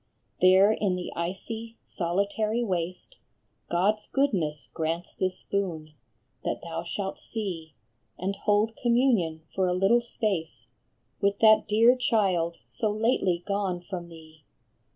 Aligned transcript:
"There, 0.41 0.71
in 0.71 0.95
the 0.95 1.11
icy, 1.15 1.77
solitary 1.83 2.63
waste, 2.63 3.17
God 3.69 3.97
s 3.97 4.07
goodness 4.07 4.65
grants 4.73 5.13
this 5.13 5.43
boon, 5.43 5.93
that 6.43 6.63
thou 6.63 6.81
shalt 6.83 7.19
see, 7.19 7.75
And 8.17 8.35
hold 8.35 8.75
communion 8.75 9.43
for 9.53 9.67
a 9.67 9.75
little 9.75 10.01
space 10.01 10.65
With 11.21 11.37
that 11.41 11.67
dear 11.67 11.95
child 11.95 12.57
so 12.65 12.89
lately 12.91 13.43
gone 13.47 13.79
from 13.79 14.09
thee. 14.09 14.41